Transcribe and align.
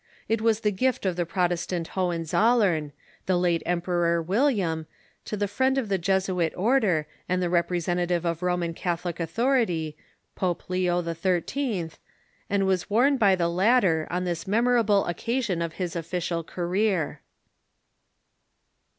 It 0.27 0.41
was 0.41 0.61
the 0.61 0.71
gift 0.71 1.05
of 1.05 1.15
the 1.15 1.27
Protestant 1.27 1.91
Ilolienzollern, 1.91 2.91
the 3.27 3.37
late 3.37 3.61
Emperor 3.67 4.19
William, 4.19 4.87
to 5.25 5.37
the 5.37 5.47
friend 5.47 5.77
of 5.77 5.89
the 5.89 5.99
Jesuit 5.99 6.55
order 6.57 7.05
and 7.29 7.39
the 7.39 7.51
representative 7.51 8.25
of 8.25 8.41
Roman 8.41 8.73
Catholic 8.73 9.19
authority. 9.19 9.95
Pope 10.33 10.67
Leo 10.71 11.03
XIII., 11.03 11.91
and 12.49 12.65
was 12.65 12.89
worn 12.89 13.17
by 13.17 13.35
the 13.35 13.47
lat 13.47 13.83
ter 13.83 14.07
on 14.09 14.23
this 14.23 14.47
memorable 14.47 15.05
occasion 15.05 15.61
of 15.61 15.73
his 15.73 15.95
official 15.95 16.43
career. 16.43 17.21